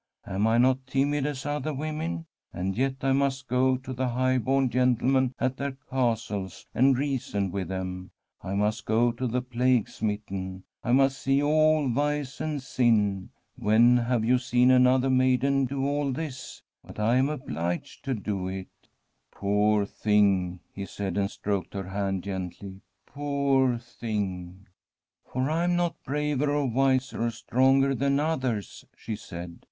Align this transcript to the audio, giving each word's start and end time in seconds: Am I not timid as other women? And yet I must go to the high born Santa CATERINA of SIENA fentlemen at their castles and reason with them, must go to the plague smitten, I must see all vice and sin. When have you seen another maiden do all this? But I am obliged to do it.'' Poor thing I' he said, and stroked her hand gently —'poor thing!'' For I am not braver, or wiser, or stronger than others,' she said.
Am 0.25 0.47
I 0.47 0.57
not 0.57 0.87
timid 0.87 1.27
as 1.27 1.45
other 1.45 1.75
women? 1.75 2.25
And 2.51 2.75
yet 2.75 2.95
I 3.03 3.11
must 3.13 3.47
go 3.47 3.77
to 3.77 3.93
the 3.93 4.07
high 4.07 4.39
born 4.39 4.63
Santa 4.63 4.71
CATERINA 4.71 4.87
of 4.87 4.87
SIENA 4.87 4.95
fentlemen 4.95 5.33
at 5.37 5.57
their 5.57 5.71
castles 5.91 6.65
and 6.73 6.97
reason 6.97 7.51
with 7.51 7.67
them, 7.67 8.09
must 8.43 8.87
go 8.87 9.11
to 9.11 9.27
the 9.27 9.43
plague 9.43 9.87
smitten, 9.87 10.63
I 10.83 10.91
must 10.91 11.21
see 11.21 11.43
all 11.43 11.87
vice 11.87 12.41
and 12.41 12.63
sin. 12.63 13.29
When 13.57 13.97
have 13.97 14.25
you 14.25 14.39
seen 14.39 14.71
another 14.71 15.11
maiden 15.11 15.65
do 15.65 15.85
all 15.87 16.11
this? 16.11 16.63
But 16.83 16.97
I 16.99 17.17
am 17.17 17.29
obliged 17.29 18.03
to 18.05 18.15
do 18.15 18.47
it.'' 18.47 18.89
Poor 19.31 19.85
thing 19.85 20.61
I' 20.63 20.69
he 20.79 20.85
said, 20.87 21.15
and 21.15 21.29
stroked 21.29 21.75
her 21.75 21.89
hand 21.89 22.23
gently 22.23 22.81
—'poor 23.05 23.77
thing!'' 23.77 24.65
For 25.31 25.47
I 25.51 25.63
am 25.65 25.75
not 25.75 26.01
braver, 26.03 26.49
or 26.49 26.65
wiser, 26.65 27.21
or 27.27 27.29
stronger 27.29 27.93
than 27.93 28.19
others,' 28.19 28.83
she 28.97 29.15
said. 29.15 29.59